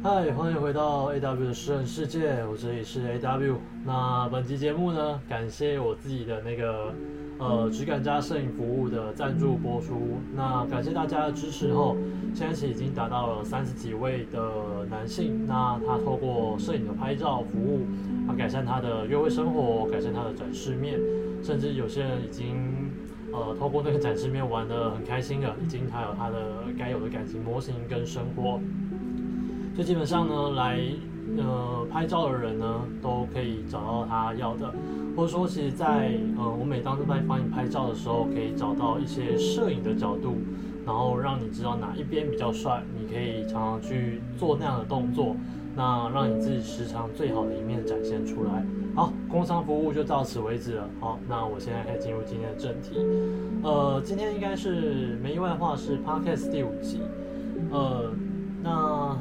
[0.00, 3.56] 嗨，欢迎回到 AW 的诗人世界，我这里是 AW。
[3.84, 6.94] 那本期节目呢，感谢我自己的那个
[7.38, 10.20] 呃质感加摄影服务的赞助播出。
[10.36, 11.96] 那感谢大家的支持后，
[12.32, 14.40] 现在是已经达到了三十几位的
[14.88, 15.44] 男性。
[15.48, 17.80] 那他透过摄影的拍照服务，
[18.30, 20.96] 啊改善他的约会生活，改善他的展示面，
[21.42, 22.56] 甚至有些人已经
[23.32, 26.36] 呃透过那个展示面玩的很开心了，已经他有他的
[26.78, 28.60] 该有的感情模型跟生活。
[29.78, 30.80] 就基本上呢，来
[31.36, 34.74] 呃拍照的人呢，都可以找到他要的，
[35.16, 40.38] 或者说，其实，在呃我每当在帮你拍照的时候，可以找到一些摄影的角度，
[40.84, 45.36] 然后让你知道哪一边比较帅，你可以常常去做那样的动作，
[45.76, 48.66] 那让你自己时常最好的一面展现出来。
[48.96, 50.88] 好，工商服务就到此为止了。
[50.98, 52.98] 好，那我现在可以进入今天的正题。
[53.62, 57.00] 呃，今天应该是没意外的话是 Podcast 第五集。
[57.70, 58.10] 呃，
[58.60, 59.16] 那。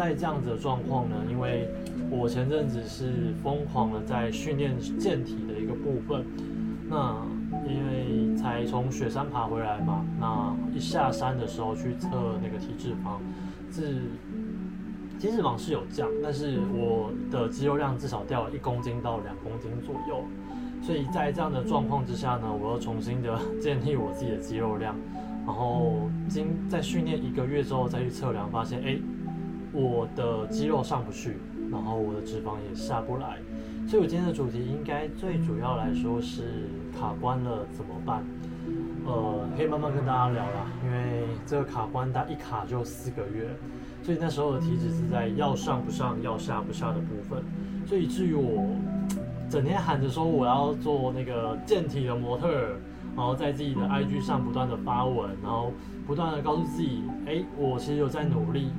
[0.00, 1.68] 在这样子的状况呢，因为
[2.10, 6.24] 我前阵子是疯狂的在训练健体的一个部分，
[6.88, 7.22] 那
[7.68, 12.08] 因为才从雪山爬回来嘛，那一下山的时候去测
[12.42, 13.18] 那个体脂肪，
[13.70, 14.00] 是
[15.18, 20.24] 体脂肪是有降，但是我的肌肉量至少掉了一公斤到两公斤左右，
[20.80, 24.96] 所以在这样的状况之下呢，我又重新的 建立我自己的肌肉量，
[25.44, 28.98] 然后经在训练一个月之后再去测量，发现哎。
[29.72, 31.36] 我的肌肉上不去，
[31.70, 33.38] 然后我的脂肪也下不来，
[33.86, 36.68] 所以我今天的主题应该最主要来说是
[36.98, 38.24] 卡关了怎么办？
[39.06, 43.48] 呃，可以慢慢跟大家聊啦，因为这个卡关它一卡就四个月，
[44.02, 47.42] 所以那时候的体脂是在要上不上要下不下的部分，
[47.86, 48.68] 所以至于我
[49.48, 52.48] 整天喊着说我要做那个健体的模特，
[53.16, 55.72] 然后在自己的 IG 上不断的发文，然后
[56.06, 58.70] 不断的告诉自己，哎，我其实有在努力。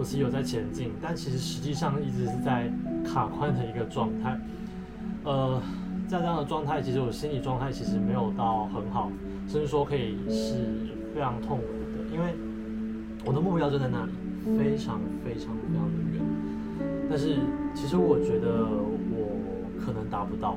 [0.00, 2.72] 我是有在前进，但其实实际上一直是在
[3.04, 4.40] 卡关的一个状态。
[5.24, 5.60] 呃，
[6.08, 9.12] 在这样的状态，其实我心理状态其实没有到很好，
[9.46, 10.64] 甚至说可以是
[11.14, 12.32] 非常痛苦的，因为
[13.26, 14.12] 我的目标就在那里，
[14.56, 16.22] 非常非常非常的远。
[17.10, 17.36] 但是
[17.74, 19.36] 其实我觉得我
[19.78, 20.56] 可能达不到，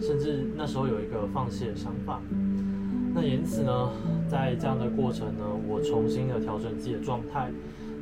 [0.00, 2.20] 甚至那时候有一个放弃的想法。
[3.14, 3.92] 那因此呢，
[4.28, 7.52] 在这样的过程呢，我重新的调整自己的状态。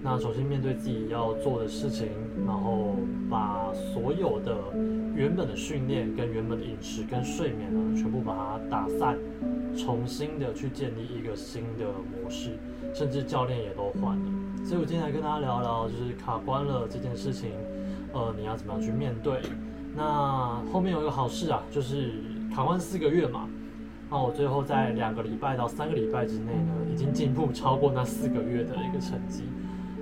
[0.08, 2.06] 那重新面对自己要做的事情，
[2.46, 2.94] 然后
[3.28, 4.56] 把所有的
[5.16, 9.18] 原本的训练、跟原本的饮食、跟睡眠呢，全部把它打散，
[9.76, 12.50] 重新的去建立一个新的模式，
[12.94, 14.64] 甚至教练也都换了。
[14.64, 17.50] 所以我今天来跟大家聊聊，就是卡关了这件事情，
[18.12, 19.40] 呃，你要怎么样去面对？
[19.96, 22.12] 那后面有一个好事啊，就是
[22.54, 23.48] 卡关四个月嘛，
[24.08, 29.42] 那我最后在两个礼拜到三个礼拜之内呢，已经进步超过那四个月的一个成绩。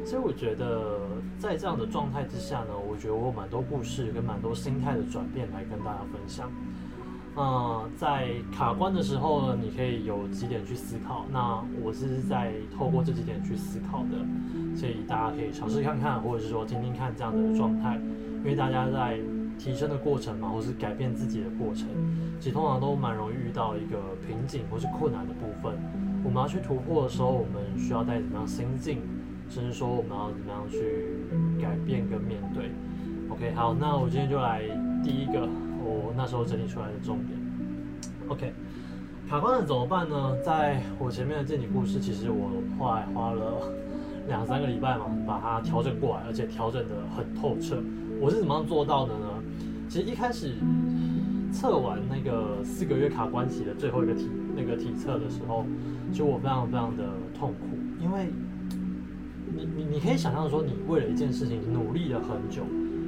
[0.04, 1.00] 所以我觉得，
[1.38, 6.50] 在这样的状态之下呢，我觉得我有蛮多故事跟蛮多心态的转变来跟大家分享。
[7.34, 11.24] 啊，在卡关的时候呢，你可以有几点去思考。
[11.32, 17.98] 那我是在透过这几点去思考的，所以大家可以尝试看看，或者是说听听看这样的状态。
[18.38, 19.18] 因为大家在
[19.58, 21.88] 提升的过程嘛，或是改变自己的过程，
[22.38, 25.72] 其实通常都蛮容易遇到一个瓶颈或是困难的部分。
[26.22, 29.00] 我们要去突破的时候，我们需要带怎么样心境？
[29.48, 30.78] 甚至说我们要怎么样去
[31.60, 32.70] 改变跟面对
[33.28, 34.62] ？OK，好，那我今天就来
[35.02, 35.48] 第一个
[35.82, 37.38] 我那时候整理出来的重点。
[38.28, 38.52] OK，
[39.28, 40.36] 卡关了怎么办呢？
[40.42, 43.70] 在我前面的这几故事，其实我后来花了
[44.26, 47.80] 两三个礼拜嘛，把它调整过来，而且调整的很透彻。
[48.20, 49.26] 我是怎么样做到的呢？
[49.88, 50.54] 其实一开始
[51.52, 55.64] 测完那个四个月卡关期的最后一个体那个体测的时候，
[56.10, 57.04] 其实我非常非常的
[57.38, 58.32] 痛苦，因为。
[59.56, 62.62] 你你你可以想象说，你为了一件事情努力了很久，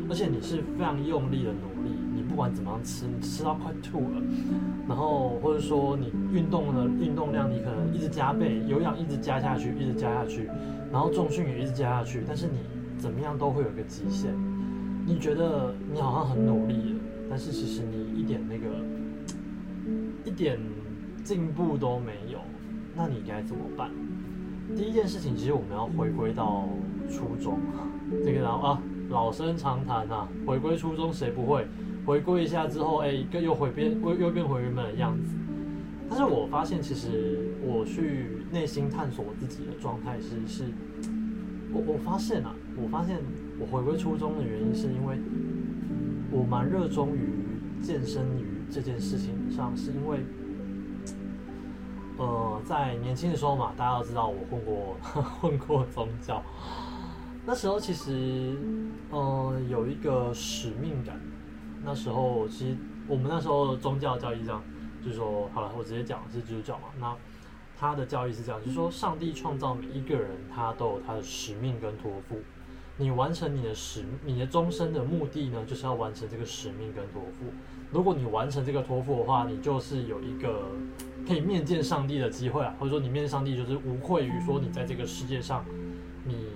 [0.08, 4.22] 而且你是非常用力的努力，你不管怎么样吃，你吃到快吐了，
[4.88, 10.48] 然后或者说你运动的运动量，你可能一直加倍，有氧一直加下去，一直加下去，
[10.92, 12.58] 然后重训也一直加下去，但是你
[12.96, 14.32] 怎么样都会有一个极限。
[15.04, 18.66] 你觉得你好像很努力了，但是其实你一点那个
[20.24, 20.58] 一点
[21.24, 22.38] 进步都没有，
[22.94, 23.90] 那你该怎么办？
[24.74, 26.68] 第一件事情，其实我们要回归到
[27.08, 27.58] 初衷，
[28.24, 31.66] 这个然后啊，老生常谈呐，回归初衷谁不会？
[32.04, 35.34] 回归一下之后，哎，又回变，又又变回原本的样子。
[36.08, 40.64] 但是我发现，其实我去内心探索我自己的状态是是，
[41.72, 43.18] 我我发现啊，我发现
[43.60, 45.16] 我回归初衷的原因，是因为
[46.30, 47.28] 我蛮热衷于
[47.80, 50.18] 健身于这件事情上，是因为。
[52.18, 54.96] 呃，在年轻的时候嘛，大家都知道我混过
[55.40, 56.42] 混过宗教，
[57.44, 58.58] 那时候其实，
[59.12, 61.20] 嗯，有一个使命感。
[61.84, 62.76] 那时候其实
[63.06, 64.62] 我们那时候宗教教义这样，
[65.04, 66.88] 就是说，好了，我直接讲是基督教嘛。
[66.98, 67.14] 那
[67.78, 72.40] 他的教义是这样，就是说，上帝创造每一个人，他都有他的使命跟托付。
[72.98, 77.46] 你完成你的使，你的终身的目的呢，就是要完成这个使命跟托付。
[77.92, 80.70] 如果你完成这个托付的话，你就是有一个
[81.28, 85.64] 可以面见上帝的机会啊，或者说你面见上帝就是无愧于说你在这个世界上，
[86.24, 86.46] 你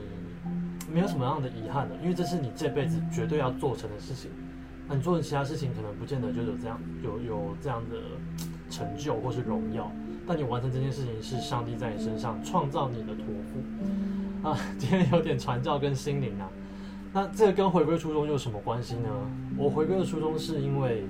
[0.90, 4.30] 没有什么样的遗憾的，因为这是你这辈子绝对要做成的事情。
[4.88, 7.96] 那你做的其他事情可能不见得就有这样有有这样的
[8.68, 9.92] 成就或是荣耀，
[10.26, 13.60] 但你完成这件事情是上帝在你身上创造你的托付。
[14.42, 16.48] 啊，今天有点传教跟心灵啊，
[17.12, 19.08] 那这个跟回归初衷有什么关系呢？
[19.58, 21.04] 我回归的初衷是因为，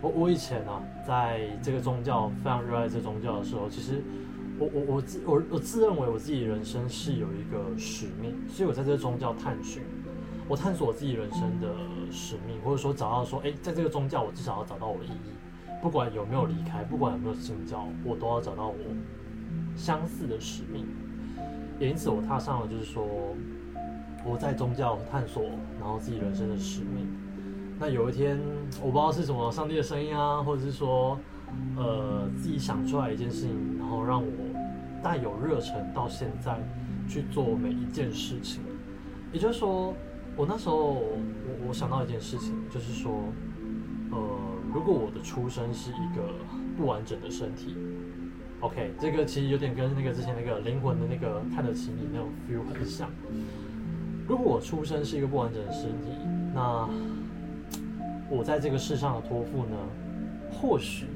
[0.00, 4.02] 我我以前啊，在这个宗教非常热爱这宗教的时候，其实
[4.58, 9.84] 我我我自我我自认为我自己人生是有一个使命，所以我在这个宗教探寻，
[10.48, 11.72] 我探索我自己人生的
[12.10, 15.30] 使命，或者说找到说，哎，在这个宗教我至少要找到我的意义，
[15.80, 18.76] 不管有没有离开，不管有没有信教，我都要找到我
[19.76, 20.84] 相似的使命。
[21.78, 23.06] 也因此，我踏上了就是说，
[24.24, 25.44] 我在宗教探索，
[25.78, 27.06] 然后自己人生的使命。
[27.78, 28.40] 那有一天，
[28.82, 31.16] 我不知道是什么上帝的声音啊，或者是说，
[31.76, 34.30] 呃，自己想出来一件事情，然后让我
[35.02, 36.58] 带有热忱到现在
[37.08, 38.62] 去做每一件事情。
[39.32, 39.94] 也就是说，
[40.36, 43.22] 我那时候我我想到一件事情，就是说，
[44.10, 44.18] 呃，
[44.74, 46.34] 如果我的出生是一个
[46.76, 47.76] 不完整的身体。
[48.60, 53.08] OK，这个其实有点跟那个之前那个灵魂的那个看得起你那种 feel 很像。
[54.26, 56.10] 如果我出生是一个不完整的身体，
[56.52, 56.88] 那
[58.28, 59.76] 我在这个世上的托付呢？
[60.50, 61.06] 或许，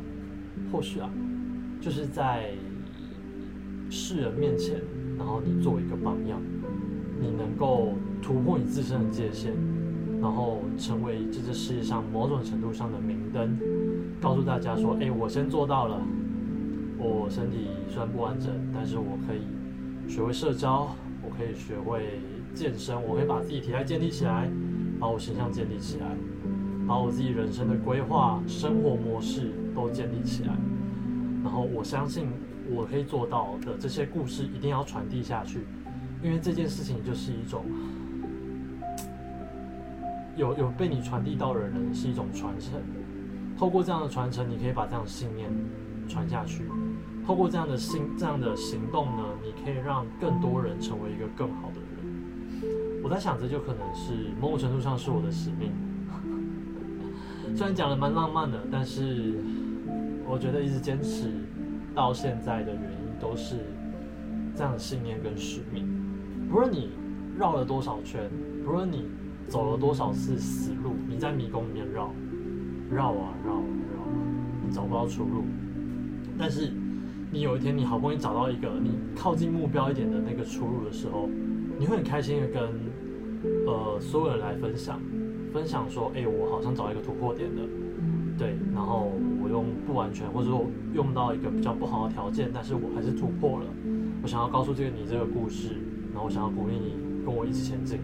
[0.71, 1.11] 或许啊，
[1.81, 2.50] 就是在
[3.91, 4.81] 世人面前，
[5.19, 6.41] 然后你做一个榜样，
[7.19, 9.53] 你能够突破你自身的界限，
[10.21, 13.59] 然后成为这个世界上某种程度上的明灯，
[14.21, 16.00] 告诉大家说：“哎，我先做到了。”
[17.08, 19.43] 我身体虽然不完整，但是我可以
[20.08, 22.20] 学会社交，我可以学会
[22.54, 24.49] 健身，我可以把自己体态建立起来，
[25.00, 26.06] 把我形象建立起来，
[26.87, 30.54] 把我自己人生的规划、生活模式都建立起来。
[31.43, 32.28] 然后我相信
[32.70, 35.66] 我可以做到的这些故事一定要传递下去，
[36.22, 37.64] 因为这件事情就是一种
[40.37, 42.81] 有有被你传递到的人是一种传承。
[43.58, 45.50] 透过这样的传承，你可以把这样的信念
[46.08, 46.64] 传下去。
[47.26, 51.88] 透过这样的心、这样的行动呢，你可以让更多人成为一个更好的人。
[53.02, 55.70] 我在想，这就可能是某种程度上是我的使命。
[57.56, 59.34] 虽然讲的蛮浪漫的，但是
[60.26, 61.30] 我觉得一直坚持
[61.94, 63.56] 到现在的原因，都是
[64.56, 65.86] 这样的信念跟使命。
[66.50, 66.90] 不论你
[67.38, 68.28] 绕了多少圈，
[68.64, 69.06] 不论你
[69.48, 72.12] 走了多少次死路，你在迷宫里面绕，
[72.90, 73.64] 绕啊绕啊
[73.94, 74.02] 绕，
[74.66, 75.44] 你找不到出路，
[76.36, 76.72] 但是。
[77.32, 81.31] 你有一天，你好不容易找到一个你靠近目标一点的那个出路的时候，
[81.79, 82.62] 你会很开心的跟
[83.67, 85.00] 呃所有人来分享，
[85.50, 87.62] 分享说，哎，我好像找一个突破点的，
[88.37, 89.11] 对，然后
[89.43, 93.67] 我用不完全或者说用到一个比较不好的条件，但是我还是突破了。
[94.23, 95.76] 我想要告诉这个你这个故事，
[96.12, 97.99] 然后我想要鼓励你跟我一起前进。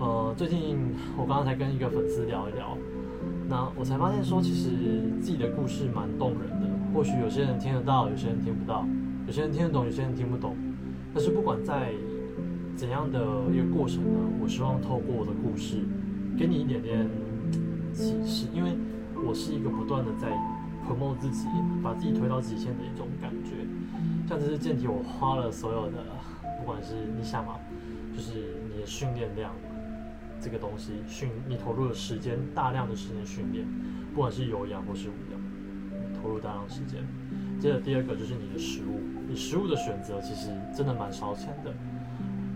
[0.00, 0.76] 呃，最近
[1.16, 2.76] 我刚刚才跟一个粉丝聊一聊，
[3.48, 4.68] 那我才发现说，其实
[5.20, 6.59] 自己的故事蛮动人的。
[6.92, 8.84] 或许有些人听得到，有些人听不到，
[9.26, 10.56] 有些人听得懂，有些人听不懂。
[11.14, 11.92] 但是不管在
[12.76, 13.18] 怎样的
[13.52, 15.84] 一个过程呢，我希望透过我的故事，
[16.36, 17.08] 给你一点点
[17.94, 18.48] 启示。
[18.52, 18.76] 因为
[19.24, 20.28] 我是一个不断的在
[20.86, 21.46] promote 自己，
[21.82, 23.52] 把自己推到极限的一种感觉。
[24.28, 26.04] 像这次健体，我花了所有的，
[26.58, 27.54] 不管是你想嘛，
[28.14, 29.52] 就是你的训练量，
[30.40, 33.64] 这个东西训，你投入的时间，大量的时间训练，
[34.12, 35.29] 不管是有氧或是无。
[36.20, 37.04] 投入大量时间，
[37.58, 41.72] 接着第二个就是你的食物，你食物的选择其实真的蛮烧钱的。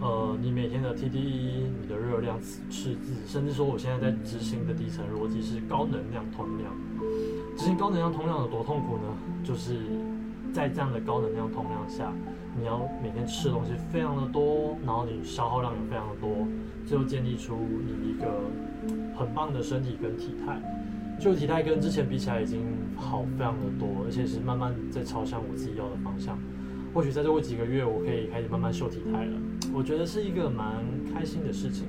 [0.00, 6.70] 呃，你每天的 TDE，你的热量赤字，甚至说我现在在执行的底层逻辑是高能量通量。
[7.56, 9.04] 执行高能量通量有多痛苦呢？
[9.42, 9.76] 就是
[10.52, 12.12] 在这样的高能量通量下，
[12.58, 16.46] 你要每天吃的东西非常的多，然后你消耗量也非常的多，
[16.84, 18.26] 最后建立出你一个
[19.16, 20.60] 很棒的身体跟体态。
[21.18, 22.60] 就体态跟之前比起来已经
[22.96, 26.38] 好非常的多，而且是慢慢在朝向我自己要的方向。
[26.92, 29.32] 或许在这过几个月，我可以开始慢慢秀体态了。
[29.72, 31.86] 我觉得是一个蛮开心的事情，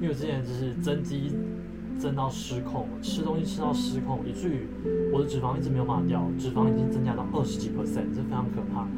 [0.00, 1.32] 因为我之前就是增肌
[1.98, 4.66] 增到失控，吃东西吃到失控，以至于
[5.12, 8.88] 我的脂肪一直没有办法掉，脂肪已经增加到二十几 percent，这非常可怕。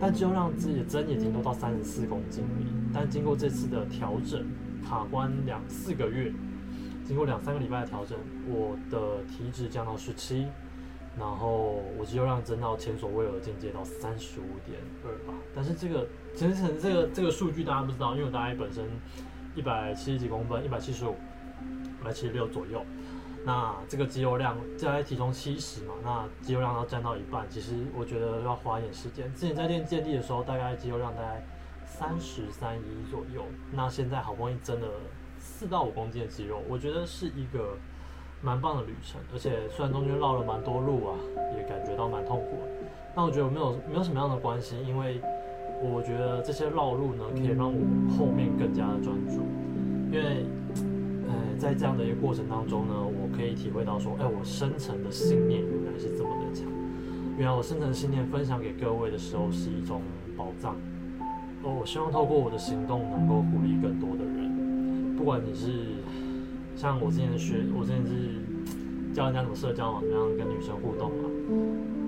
[0.00, 4.44] 但只有让自己的增已经都到三十四公斤而已，但经过这次的调整，
[4.82, 6.32] 卡关两四个月，
[7.08, 10.46] 经过两三个礼拜的调整，我的体脂降到十七，
[11.18, 15.32] 然后我肌肉量增到前所未有的境界，到三十五点二吧。
[15.54, 18.84] 但是这个其实这个这个数据大家不知道，因为我大概本身
[19.54, 21.16] 一百七十几公分，一百七十五，
[21.98, 22.84] 一百七十六左右。
[23.42, 29.32] 那这个肌肉量在体重七十嘛，那肌肉量要占到一半，其实我觉得要花一点时间。
[29.32, 31.42] 之前在练健力的时候，大概肌肉量大概
[31.86, 34.88] 三十三一左右，那现在好不容易增了
[35.48, 37.76] 四到五公斤的肌肉，我觉得是一个
[38.42, 39.20] 蛮棒的旅程。
[39.32, 41.16] 而且虽然中间绕了蛮多路啊，
[41.56, 42.68] 也感觉到蛮痛苦的，
[43.14, 45.20] 但我觉得没有没有什么样的关系，因为
[45.82, 47.80] 我觉得这些绕路呢，可以让我
[48.16, 49.40] 后面更加的专注，
[50.12, 50.44] 因为。
[51.58, 56.64] 在这样的一个过程当中呢，我可以体会到说，哎，我深层的信念原来是这么的强。
[57.36, 60.00] 原来我深层信念分享给各位的时候是一种
[60.36, 60.76] 宝藏。
[61.64, 64.37] 哦，我希望透过我的行动能够鼓励更多的人。
[65.18, 65.72] 不管你是
[66.76, 71.28] 像我之前学，我之前是教人家怎么社交嘛，怎么样跟女生互动嘛。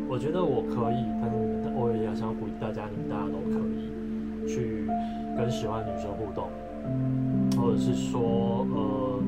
[0.09, 4.87] 我觉得我可以，但是你们我也要想鼓励大家，你们大家都可以去
[5.37, 6.49] 跟喜欢女生互动，
[7.61, 9.19] 或者是说，呃。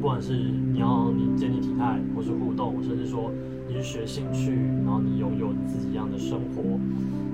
[0.00, 3.30] 不管是你要你建立体态，或是互动，甚至说
[3.68, 4.52] 你是学兴趣，
[4.84, 6.62] 然后你拥有自己一样的生活，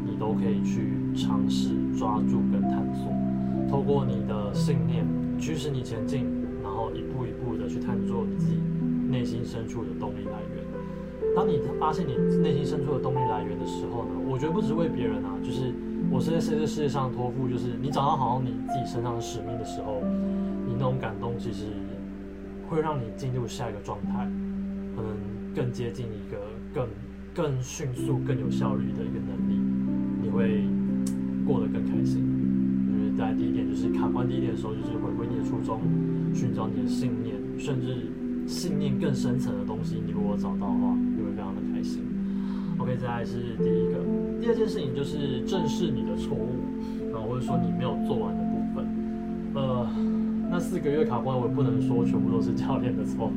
[0.04, 3.12] 你都可以去尝试抓住跟探索。
[3.68, 5.06] 透过你的信念
[5.38, 6.26] 驱使你前进，
[6.62, 8.60] 然后一步一步的去探索你自己
[9.10, 10.64] 内心深处的动力来源。
[11.34, 15.72] 当你发现你内心深处的动力来源的时候呢，我觉得不只是为别人啊，就是
[16.10, 20.00] 我是在这世界上托付，就是你找到好你自己身上的使命的时候，
[20.66, 21.66] 你那种感动其实。
[22.68, 24.28] 会让你进入下一个状态，
[24.96, 25.14] 可能
[25.54, 26.36] 更接近一个
[26.74, 26.88] 更
[27.32, 29.54] 更迅速、更有效率的一个能力，
[30.20, 30.64] 你会
[31.46, 32.35] 过得更开心。
[33.16, 35.80] 在第一点，就是卡关第一点的时候，就是回归你的初衷，
[36.34, 38.10] 寻找你的信念，甚至
[38.46, 42.02] 信念更深层的东西，你如果找到的话，你会非常的开心。
[42.78, 44.04] OK，再来是第一个，
[44.40, 46.60] 第二件事情就是正视你的错误，
[47.12, 48.86] 然后或者说你没有做完的部分，
[49.54, 49.86] 呃。
[50.48, 53.32] 那四个月卡关，我也不能说全部都是教练的错。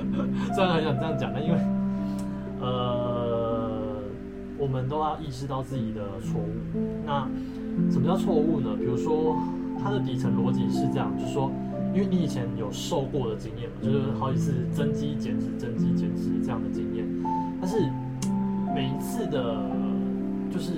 [0.54, 1.58] 虽然很想这样讲，但因为，
[2.58, 3.43] 呃，
[4.58, 6.50] 我们都要意识到自己的错误。
[7.04, 7.28] 那
[7.90, 8.76] 什么叫错误呢？
[8.78, 9.36] 比如说，
[9.82, 11.50] 它的底层逻辑是这样，就是说，
[11.92, 17.04] 因为你以前有受过的经验嘛，就是好几次增肌减脂、增肌减脂这样的经验，
[17.60, 17.78] 但是
[18.74, 19.70] 每一次的，
[20.50, 20.72] 就是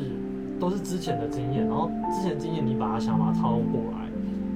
[0.59, 4.06] 都是之前的经验，然后之前经验你把它想把它套用过来。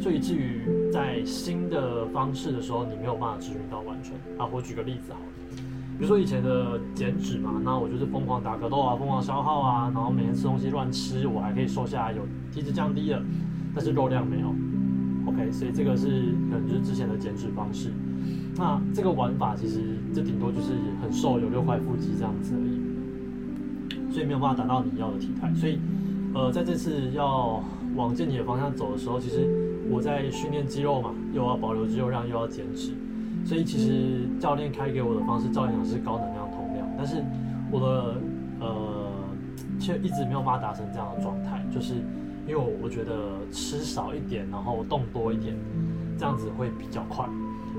[0.00, 4.48] 所以至于在新的方式的时候，你没有办法执行到完全啊。
[4.50, 5.29] 我举个例子好了，
[6.00, 13.22] 比如说以前的减脂嘛，那我就是疯狂打格斗啊，疯狂消耗啊，然后每天吃东西乱吃，我还可以瘦下来，有体脂降低了，
[13.74, 14.48] 但是肉量没有。
[15.26, 16.06] OK，所以这个是
[16.50, 17.90] 可能就是之前的减脂方式。
[18.56, 25.52] 那这个玩法其实这顶多就是很瘦，有六块腹肌这样子而已，所以没有办法达到你要的体态。
[25.54, 25.78] 所以
[26.32, 27.62] 呃，在这次要
[27.94, 29.46] 往健体的方向走的时候，其实。
[29.92, 32.92] 我在训练肌肉嘛，又要保留肌肉量，又要减脂，
[33.44, 37.22] 所以其实教练开给我的方式，照样是高能量通量，但是
[37.70, 38.16] 我的
[38.60, 39.12] 呃
[39.78, 41.94] 却一直没有办法达成这样的状态，就是
[42.46, 45.56] 因为我我觉得吃少一点，然后动多一点，
[46.18, 47.28] 这样子会比较快，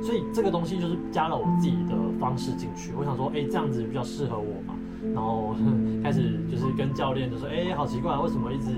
[0.04, 4.74] 所以这个东西就是加了我自己的方式进去，我想说，哎，这样子比较适合我嘛，
[5.14, 5.56] 然后
[6.04, 8.72] 开始就是跟教练就说，哎，好奇怪，为什么一直。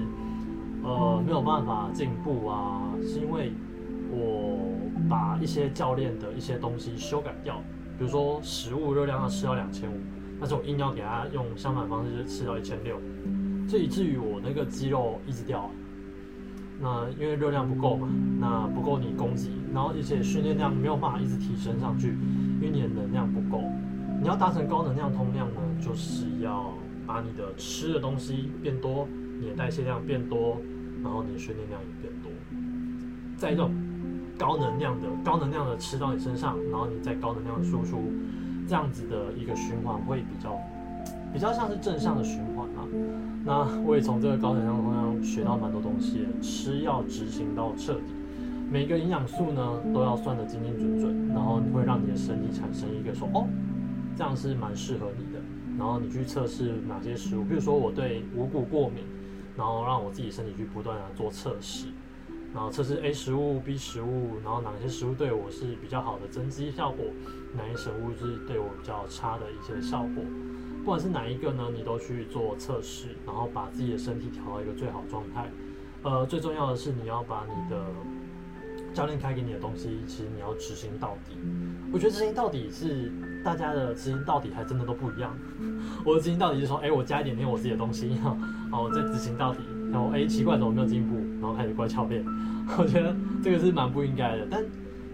[0.86, 3.54] 呃，没有办法进步啊，是因为
[4.12, 4.60] 我
[5.10, 7.62] 把一些教练的一些东西修改掉，
[7.98, 9.96] 比如说食物热量要吃到两千五，
[10.40, 13.00] 但是我硬要给他用相反方式就吃到一千六，
[13.68, 15.70] 这以至于我那个肌肉一直掉。
[16.82, 18.08] 那因为热量不够嘛，
[18.40, 22.18] 那不够你供给，然后而且训练量没有办法一直提升上去，
[22.60, 23.64] 因为你的能量不够。
[24.22, 26.74] 你要达成高能量通量呢，就是要
[27.06, 29.08] 把你的吃的东西变多，
[29.40, 30.58] 你的代谢量变多。
[31.04, 32.32] 然后你的训练量也变多，
[33.36, 33.76] 在这种
[34.38, 38.02] 高能量的、高能量的吃到你身上，然后你再高能量的输出，
[38.68, 40.58] 这样子的一个循环会比较
[41.34, 42.88] 比较像是正向的循环啊。
[43.46, 48.14] 那我也从这个高能量的方向学到蛮多东西，吃要执行到彻底，
[48.72, 53.48] 每个营养素呢都要算得精精准准，然后会让你的身体产生一个说哦，
[54.16, 55.40] 这样是蛮适合你的，
[55.78, 59.04] 然后你去测试哪些食物，比如说我对五谷过敏。
[59.56, 61.86] 然后让我自己身体去不断的做测试，
[62.54, 67.06] 然后测试 A 食物、B 食物，然后哪些食物对我是比较好的增肌效果，
[67.58, 70.24] 哪些食物是对我比较差的一些效果，
[70.84, 75.50] 不管是哪一个呢，你都去做测试，然后把自己的身体调到一个最好状态，
[76.04, 77.84] 呃，最重要的是你要把你的
[78.94, 81.36] 教练开给你的东西，其实你要执行到底。
[81.92, 83.12] 我觉得执行到底是
[83.44, 85.36] 大家的执行到底还真的都不一样。
[86.06, 88.14] 我的执行到底是说，哎，我加一点点我自己的东西，
[88.70, 89.60] 好，我再执行到底。
[89.92, 91.16] 然后，哎，奇怪，怎么没有进步？
[91.44, 92.24] 然后开始怪教练。
[92.80, 94.48] 我觉得这个是蛮不应该的。
[94.50, 94.64] 但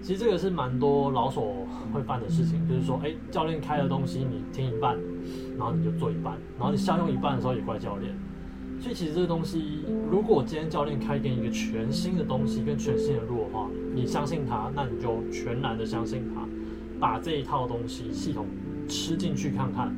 [0.02, 4.96] 其实这个是蛮多老手会犯的事情，就是说，哎，教练开的东西你听一半，
[5.58, 8.14] 然后你就做一半，然后你效用一半的时候也怪教练。
[8.80, 16.48] 所以其实这个东西，如果今天教练开给你一个全新的东西跟全新的路的话，你相信他，那你就全然的相信他，
[16.98, 18.46] 把这一套东西系统
[18.88, 19.94] 吃进去看看，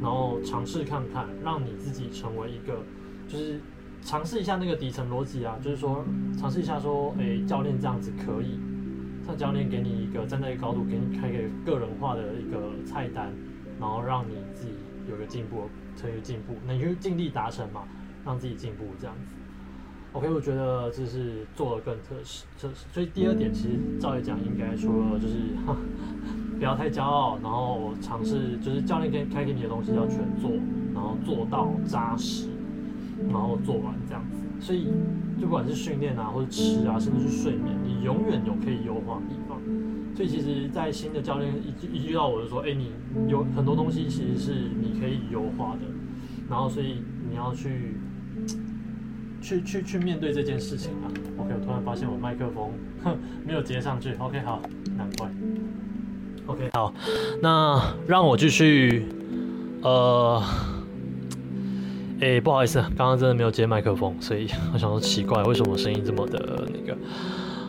[0.00, 2.78] 然后尝试看看，让你自己成为一个，
[3.26, 3.60] 就是
[4.02, 6.04] 尝试一下那个底层逻辑啊，就是说
[6.38, 8.58] 尝试一下说，诶，教练这样子可以，
[9.26, 13.32] 像教练给你一个站在一个高度，给你开个个人化的一个菜单，
[13.78, 14.72] 然后让你自己
[15.08, 17.82] 有个进步，成为进步，那你就尽力达成嘛。
[18.22, 19.34] 让自己进步这样子
[20.12, 22.44] ，OK，我觉得这是做的更特实。
[22.54, 25.36] 这所以第二点，其实照理讲应该说就是
[26.58, 30.50] 不要太骄傲，然后尝试就是教练给开给你的东西要全做，
[30.92, 32.50] 然后做到扎实，
[33.28, 34.38] 然后做完这样子。
[34.60, 34.88] 所以
[35.40, 39.58] 就不管是训练啊，或者吃啊，甚至是睡眠，你永远有可以优化的地方。
[40.14, 42.92] 所以其实，在新的教练一一遇到我就说，哎，你
[43.28, 45.86] 有很多东西其实是你可以优化的，
[46.48, 47.96] 然后所以你要去。
[49.42, 51.08] 去去去面对这件事情啊
[51.38, 52.70] ！OK，我突然发现我麦克风
[53.46, 54.14] 没有接上去。
[54.18, 54.60] OK，好，
[54.98, 55.30] 难怪。
[56.46, 56.92] OK，好，
[57.40, 59.06] 那让我继续。
[59.82, 60.42] 呃，
[62.20, 66.98] 哎，不好意思，刚刚真的没有接麦克风，所以 我想说奇怪，为什么声音这么的那个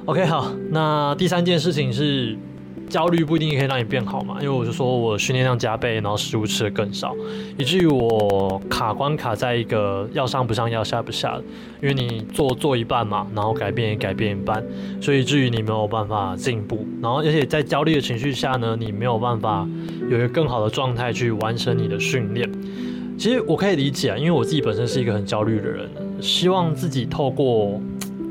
[0.05, 2.37] ？OK，好，那第三件事情是。
[2.89, 7.15] 焦虑不一定可以让你变好嘛，因为我就说我训练量加倍，然后食物吃的更少，
[7.57, 11.39] 以至于我卡关卡在一个要上不上要下不下，
[11.81, 14.61] 因为你做做一半嘛，然后改变也改变一半，
[14.99, 19.65] 所以至于你没有办法进步，然后而且在焦虑的情绪下呢，你没有办法
[20.09, 22.51] 有一个更好的状态去完成你的训练。
[23.21, 25.87] 其实我可以理解啊，因为我自己本身是一个很焦虑的人，
[26.19, 27.79] 希望自己透过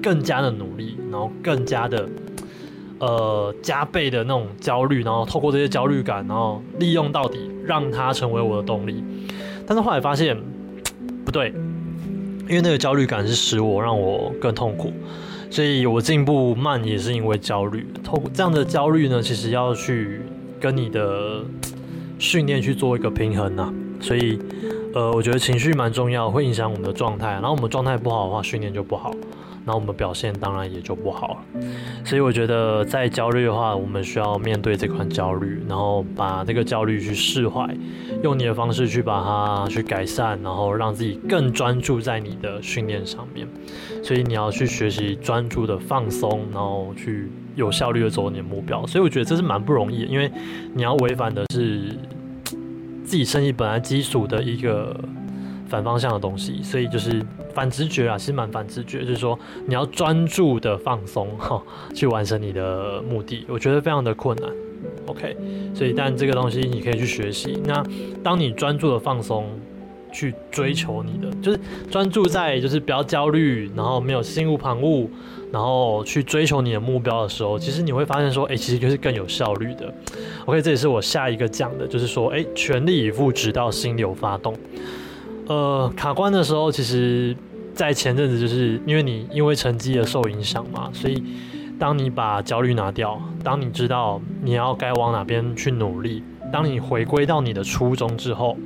[0.03, 2.09] 更加的努力，然后更加的。
[2.99, 9.03] 呃，加倍的那种焦虑，然后透过这些焦虑感，然后利用到底，让它成为我的动力。
[9.65, 10.37] 但是后来发现
[11.25, 11.49] 不对，
[12.47, 14.93] 因为那个焦虑感是使我让我更痛苦，
[15.51, 17.87] 所以我进步慢也是因为焦虑。
[18.03, 20.21] 透过这样的焦虑呢，其实要去
[20.61, 21.43] 跟你的
[22.19, 23.73] 训练去做一个平衡呐。
[24.03, 24.39] 所以，
[24.95, 27.33] 呃，我觉得情绪蛮重要，会影响我们的状态。
[27.33, 29.13] 然后我们状态不好的话，训练就不好。
[29.63, 31.61] 那我们表现当然也就不好了，
[32.03, 37.69] 所以我觉得在焦虑的话，我们需要面对这款焦虑，然后把这个焦虑去释怀，
[38.23, 43.47] 用你的方式去把它去改善，然后让自己更专注在你的训练上面。
[44.03, 48.85] 所以你要去学习专注的放松，然后去有效率的走你的目标。
[48.87, 50.33] 所以我觉得这是蛮不容易的，因为
[50.73, 51.95] 你要违反的是
[53.11, 54.97] 自己生意本来基础的一个。
[55.71, 61.63] 反方向的东西，所以就是反直觉啊，其实蛮反直觉，就是说你要专注的放松哈，
[61.95, 64.51] 去完成你的目的，我觉得非常的困难。
[65.07, 65.37] OK，
[65.73, 67.63] 所以但这个东西你可以去学习。
[67.65, 67.85] 那
[68.21, 69.47] 当你专注的放松，
[70.13, 75.09] 去追求你的，就是专注在就是不要焦虑，然后没有心无旁骛，
[75.53, 79.93] 然后去追求你的目标的时候，其实你会发现说，哎，其实就是更有效率的。
[80.47, 84.55] OK，这也是我下一个讲的，就是说，哎，全力以赴，直到心流发动。
[85.47, 87.37] 呃，卡关的时候，其实，
[87.75, 91.23] 在前阵子，就是因为你因为成绩而受影响嘛，所以
[91.79, 98.57] 当你把焦虑拿掉，当你知道你要该往哪边去努力，当你回归到你的初衷之后，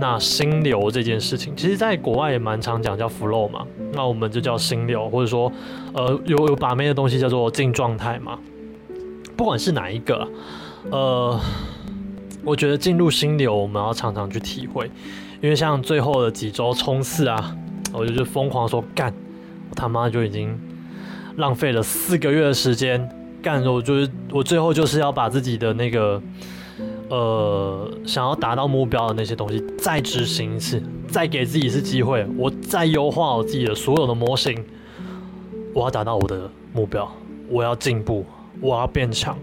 [0.00, 5.50] 那心流这件事情，其实在国外也蛮常讲叫 flow 嘛，那我们就叫心流，或者说，
[5.92, 8.38] 呃，有有把妹的东西叫做进状态嘛，
[9.36, 10.28] 不管是哪一个，
[10.90, 11.40] 呃，
[12.44, 14.90] 我觉得进入心流，我们要常常去体会。
[15.40, 17.56] 因为像最后的几周冲刺啊，
[17.92, 19.12] 我就是疯狂说干，
[19.70, 20.58] 我他妈就已经
[21.36, 23.08] 浪费了四个月的时间
[23.40, 26.20] 干，我就是我最后就是要把自己的那个
[27.08, 34.64] 呃想要达到目标的那些东西再执行一次，再给自己一次机会，我再优化我自己的所有的模型，
[35.74, 37.10] 我要达到我的目标，
[37.48, 38.24] 我要进步，
[38.60, 39.36] 我要变强。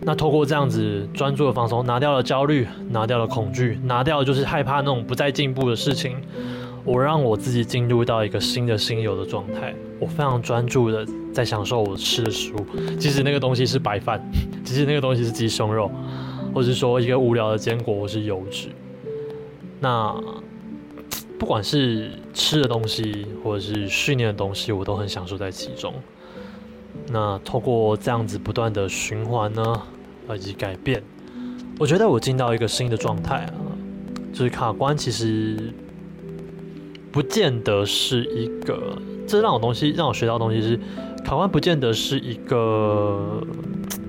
[0.00, 6.16] 那透过这样子专注的放松，拿掉了焦虑，拿掉了恐惧，拿掉就是害怕那种不再进步的事情，
[6.84, 9.74] 我让我自己进入到一个新的心流的状态。
[9.98, 12.64] 我非常专注的在享受我吃的食物，
[12.96, 14.22] 即使那个东西是白饭，
[14.62, 15.90] 即使那个东西是鸡胸肉，
[16.58, 18.66] 或是说一个无聊的坚果或是油脂。
[19.78, 20.12] 那
[21.38, 25.94] 不管是吃的东西，或者是训练的东西，我都很享受在其中。
[27.12, 29.82] 那透过这样子不断的循环呢，
[30.34, 31.00] 以及改变，
[31.78, 33.54] 我觉得我进到一个新的状态啊，
[34.32, 35.72] 就是卡关其实
[37.12, 40.80] 不见得是一个，这让我东西让我学到东西是，
[41.24, 43.46] 卡关不见得是一个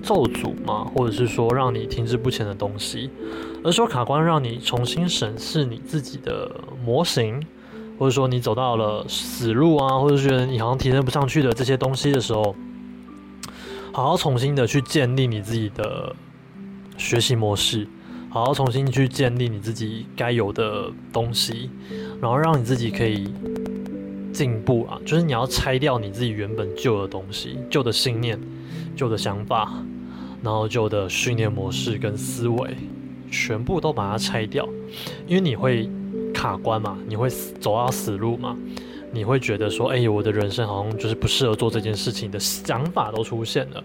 [0.10, 3.12] 咒诅嘛，或者是说让你停滞不前的东西。
[3.64, 6.50] 而说卡关让你重新审视你自己的
[6.84, 7.40] 模型，
[8.00, 12.56] 或者说你走到了死路啊，或者觉得你好像提升不上去的这些东西的时候，
[13.92, 16.16] 好好重新的去建立你自己的
[16.98, 17.88] 学习模式，
[18.32, 21.70] 好好重新去建立你自己该有的东西，
[22.20, 23.32] 然后让你自己可以
[24.34, 28.40] 进步啊，就是你要拆掉你自己原本旧的东西、旧的信念、
[28.96, 29.72] 旧的想法，
[30.42, 32.76] 然后旧的训练模式跟思维。
[33.32, 34.68] 全部都把它拆掉，
[35.28, 35.88] 因为你会
[36.34, 38.58] 卡关嘛，你会走到死路嘛，
[39.12, 43.84] 你会觉得说，哎，我的人生好像就是不适合做这件事情的想法都出现了。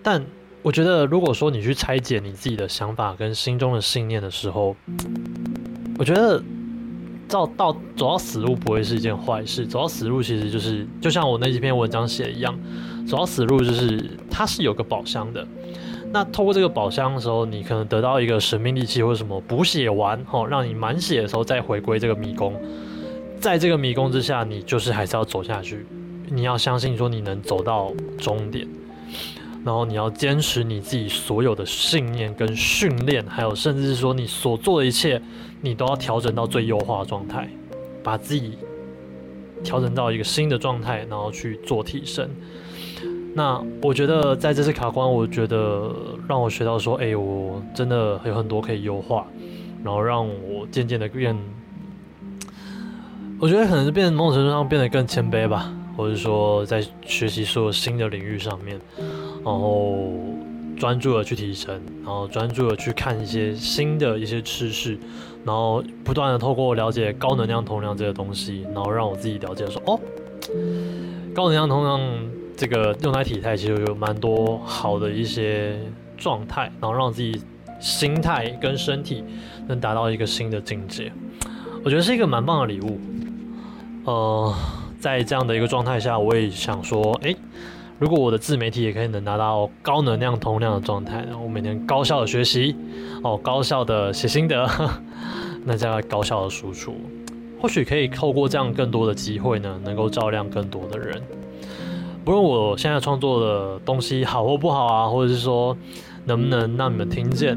[0.00, 0.24] 但
[0.62, 4.76] 我觉得，如果说你去拆解你自己的想法跟心中的信念的时候，
[5.98, 6.40] 我觉得
[7.28, 9.66] 到到走到死路不会是一件坏事。
[9.66, 12.58] 走到死路其实就是就像我那几篇文章写一样，
[13.06, 15.46] 走到死路就是它是有个宝箱的。
[16.12, 22.54] 那透过这个宝箱的时候，你可能得到一个神秘利器或者什么补血丸，哦，让你满血的时候再回归这个迷宫。
[23.40, 25.86] 在这个迷宫之下，你就是还是要走下去。
[26.28, 28.68] 你要相信说你能走到终点，
[29.64, 35.20] 然后你要坚持你自己所有的信念跟训练，还有甚至是说你所做的一切，
[35.60, 37.48] 你都要调整到最优化的状态，
[38.02, 38.58] 把自己
[39.62, 42.28] 调整到一个新的状态，然后去做提升。
[43.34, 45.90] 那我觉得在这次卡关，我觉得
[46.28, 49.26] 让我学到说，哎，我真的有很多可以优化，
[49.82, 51.34] 然后让我渐渐的变，
[53.38, 58.78] 我觉得可能是变某种程度上变得更谦卑吧，或者说在学习所有新的领域上面，
[59.44, 60.12] 然后
[60.76, 64.98] 专注的去提升，然后专注的去看一些新的一些知识，
[65.44, 70.00] 然后不断的透过了解高能量通量这个东西，然后让我自己了解说，哦，
[71.34, 72.00] 高能量通量。
[72.54, 75.76] 这个用在体态其实有蛮多好的一些
[76.16, 77.42] 状态，然后让自己
[77.80, 79.24] 心态跟身体
[79.66, 81.10] 能达到一个新的境界，
[81.82, 83.00] 我觉得是一个蛮棒的礼物。
[84.04, 84.54] 呃，
[85.00, 87.34] 在这样的一个状态下，我也想说，诶，
[88.02, 92.74] 如果我的自媒体也可以能达到高能量通量的状态，然后我每天高效的学习，
[93.22, 94.68] 哦，高效的写心得，
[95.64, 96.96] 那这样高效的输出，
[97.60, 101.22] 或许可以透过这样更多的机会呢，能够照亮更多的人。
[102.24, 105.76] 不论我现在创作的东西好或不好啊，或者是说
[106.24, 107.56] 能不能让你们听见，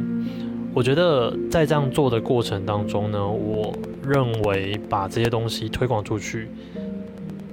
[0.76, 3.74] 我觉得在这样做的过程当中呢，我
[4.08, 6.50] 认为把这些东西推广出去，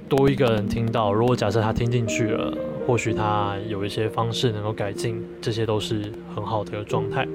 [0.07, 7.27] 多一个人听到，如果假设他听进去了，或许他有一些方式能够改进，这些都是很好的一个状态。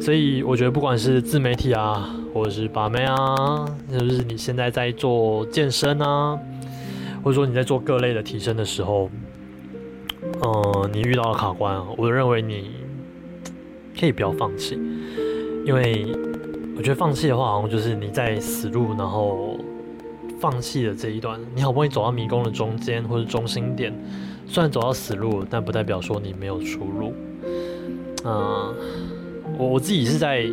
[0.00, 3.16] 所以我觉得不管是自媒体啊，或者是把妹啊，
[3.90, 6.38] 就是你现在在做健身啊。
[7.24, 9.10] 或者说你在做各类的提升的时候，
[10.22, 12.70] 嗯，你遇到了卡关，我认为你
[13.98, 14.78] 可以不要放弃，
[15.64, 16.06] 因为
[16.76, 19.58] 我觉得放弃的话，好像就是你在死路，然后
[20.38, 23.92] 放弃了这一段，你好不容易走到迷宫的中间或者中心点，
[24.46, 27.12] 虽然走到死路，但不代表说你没有出路。
[28.24, 28.74] 嗯，
[29.58, 30.44] 我我自己是在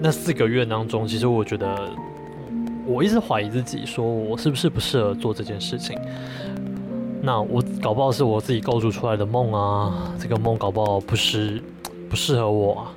[0.00, 1.90] 那四个月当中，其实我觉得。
[2.90, 5.94] 我一直怀疑自己，说我是不是不适合做这件事情？
[7.20, 11.62] 那我搞不好是我自己构筑出来的梦啊，这个梦搞不好不是
[12.08, 12.94] 不适合我啊。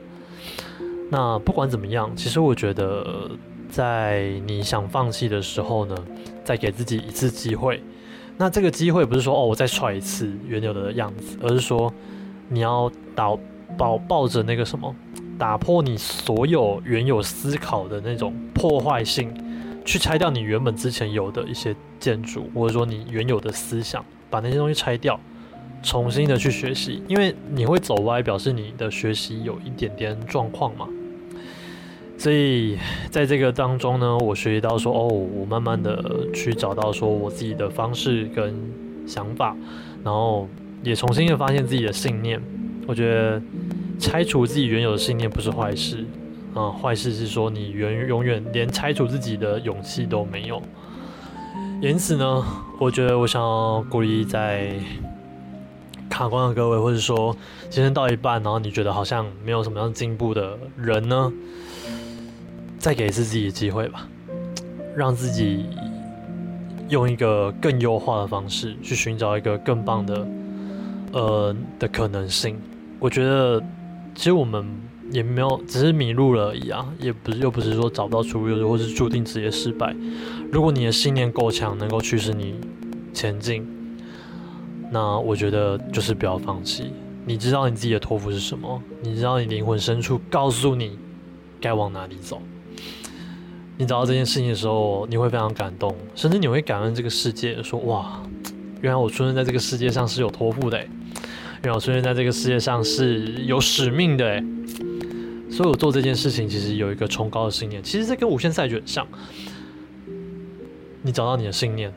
[1.09, 3.31] 那不管怎么样，其实我觉得，
[3.69, 5.93] 在你想放弃的时候呢，
[6.45, 7.83] 再给自己一次机会。
[8.37, 11.93] 那这个机会不是说哦，我再踹一次原有的样子，而是说
[12.49, 13.29] 你要打
[13.77, 14.95] 抱抱着那个什么，
[15.37, 19.33] 打破你所有原有思考的那种破坏性。
[19.83, 25.19] 去拆掉你原本之前有的一些建筑，或者说你原有的思想，把那些东西拆掉，
[25.81, 27.01] 重新的去学习。
[27.07, 30.87] 因为你会走歪，表示你的学习有一点点状况嘛。
[32.21, 32.77] 所以
[33.09, 38.53] 在这个当中呢，我学习到说，哦，我慢慢的去找到说我自己的方式跟
[39.07, 39.55] 想法，
[40.03, 40.47] 然后
[40.83, 42.39] 也重新的发现自己的信念。
[42.85, 43.41] 我觉得
[43.99, 46.05] 拆除自己原有的信念不是坏事。
[46.53, 50.61] 嗯，坏事是说你永永远连拆除自己的勇气都没有。
[51.81, 52.45] 因此呢，
[52.79, 54.75] 我觉得我想要鼓励在
[56.07, 57.35] 卡关的各位，或者说
[57.71, 61.33] 今天到一半，然后你觉得好像没有什么样进步的人呢，
[62.81, 64.07] 再给一次自己的机会吧。
[64.93, 65.67] 让自己
[66.89, 70.27] 用一个更优化的方式去寻找一个更棒的
[71.13, 72.59] 呃的可能性。
[72.99, 73.63] 我觉得
[74.13, 74.67] 其实我们
[75.11, 79.95] 也没有只是迷路了而已啊，也不是又不是说找不到出路，或是注定直接失败。
[80.51, 82.59] 如果你的信念够强，能够驱使你
[83.13, 83.65] 前进，
[84.89, 86.91] 那我觉得就是不要放弃。
[87.25, 88.83] 你知道你自己的托付是什么？
[89.01, 90.97] 你知道你灵魂深处告诉你
[91.61, 92.41] 该往哪里走。
[93.77, 98.21] 你找到这件事情的时候，你会非常感动，甚至你会感恩这个世界，说：“哇，
[98.81, 100.89] 原来我出生在这个世界上是有托付的，原
[101.63, 104.43] 来我出生在这个世界上是有使命的。”哎，
[105.49, 107.81] 所以我做这件事情其实有一个崇高的信念。
[107.83, 109.07] 其实这跟无限赛局很像。
[111.01, 111.91] 你找到你的信念，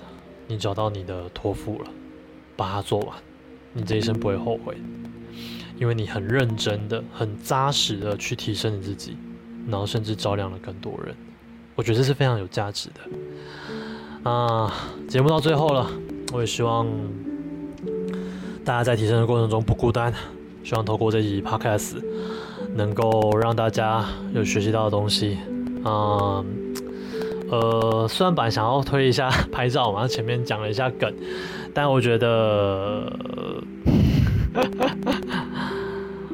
[0.49, 1.91] 你找到你的托付了，
[2.57, 3.17] 把它做完，
[3.75, 4.77] 你这一生不会后悔，
[5.79, 9.17] 因为你很认真的、很扎实的去提升你自己，
[9.69, 11.15] 然后甚至照亮了更多人。
[11.77, 14.31] 我觉得这是非常有价值的。
[14.31, 14.73] 啊，
[15.09, 15.87] 节目到最后了，
[16.33, 16.87] 我也希望
[18.65, 20.13] 大家在提升的过程中不孤单。
[20.63, 21.97] 希望透过这集 Podcast
[22.75, 25.37] 能够让大家有学习到的东西。
[25.85, 26.43] 啊，
[27.51, 31.13] 呃，虽然本来想要推一下 拍照嘛，前面讲了一下梗，
[31.75, 33.13] 但我觉得。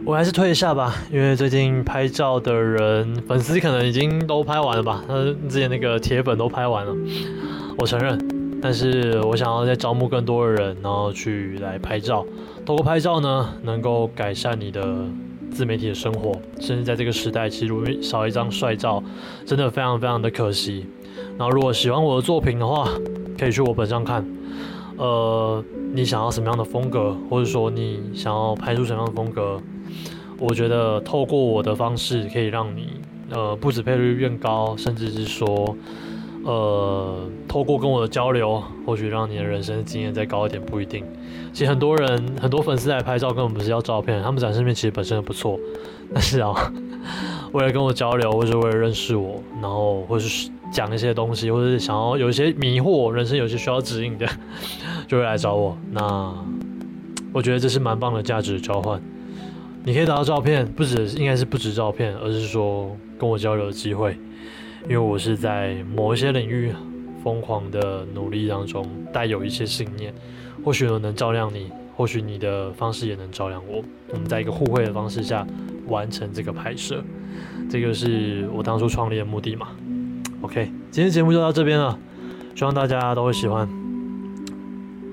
[0.07, 5.15] 我还是退一下吧，因为最近拍照的人粉丝可能已经都拍完了吧，他
[5.49, 6.95] 之前那个铁粉都拍完了，
[7.79, 8.19] 我承认。
[8.63, 12.27] 但是我想要再招募更多的人，然后去来拍照。
[12.67, 15.07] 透过拍照呢，能够改善你的
[15.51, 19.03] 自媒体的生活，甚至在这个时代，其实少一张帅照，
[19.47, 20.85] 真的非常非常的可惜。
[21.39, 22.87] 然后如果喜欢我的作品的话，
[23.39, 24.27] 可以去我本上看。
[24.99, 29.59] 呃，你想要什么样的风格，或者说你想要拍出什么样的风格？
[30.40, 32.94] 我觉得透过我的方式，可以让你
[33.31, 35.76] 呃不止配率变高，甚至是说
[36.44, 41.05] 呃透过跟我的交流，或许让你的人生经验再高一点，不一定。
[41.53, 45.61] 其实很多人很多粉丝来拍照，根本不是要照片，他们展示面其实本身也不错，
[46.14, 46.72] 但是啊，
[47.53, 54.26] 为了跟我交流，或者为了认识我，然后或是讲一些东西，或者是想要有一些迷惑，人生有些需要指引的，
[55.07, 55.76] 就会来找我。
[55.90, 56.33] 那
[57.33, 59.00] 我觉得这是蛮棒的价值交换。
[59.83, 64.16] 你可以拿到照片，不止应该是不止照片，而是说跟我交流的机会，
[64.85, 66.71] 因为我是在某一些领域
[67.25, 70.12] 疯狂的努力当中，带有一些信念，
[70.62, 75.47] 或许我能照亮你，或许你的方式也能照亮我，我们在一个互惠的方式下
[75.88, 77.03] 完成这个拍摄，
[77.71, 79.69] 这个是我当初创立的目的嘛。
[80.43, 81.99] OK，今天节目就到这边了，
[82.55, 83.66] 希望大家都会喜欢。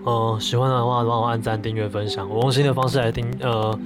[0.06, 3.80] 嗯，喜欢的话帮我按赞、订阅、分享，我用新的方式来订呃。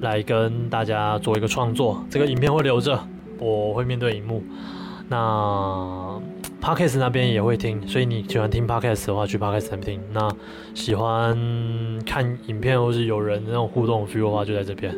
[0.00, 2.98] 来跟大家做一个创作，这个影片会留着，
[3.38, 4.42] 我会面对荧幕。
[5.08, 6.18] 那
[6.62, 10.00] podcast 那边也会听，所以你喜欢听 podcast 的话，去 podcast 那边听。
[10.12, 10.30] 那
[10.74, 11.36] 喜欢
[12.06, 14.94] 看影片或是有人那种互动 feel 的话，就在这边。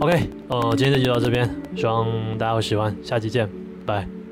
[0.00, 3.48] OK，呃，今天就到这边，希望大家会喜欢，下期见，
[3.86, 4.23] 拜。